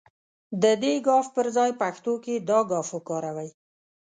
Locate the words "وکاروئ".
2.95-3.49